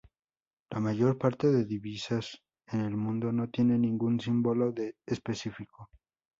La 0.71 0.79
mayor 0.79 1.19
parte 1.19 1.51
de 1.51 1.63
divisas 1.63 2.41
en 2.65 2.81
el 2.81 2.97
mundo 2.97 3.31
no 3.31 3.51
tienen 3.51 3.81
ningún 3.83 4.19
símbolo 4.19 4.73
específico. 5.05 5.89